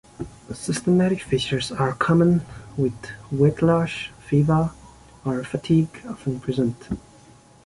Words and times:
Systemic 0.51 1.21
features 1.21 1.71
are 1.71 1.93
common, 1.93 2.41
with 2.75 2.95
weight 3.31 3.61
loss, 3.61 4.07
fever, 4.27 4.71
or 5.23 5.43
fatigue 5.43 6.01
often 6.09 6.39
present. 6.39 6.87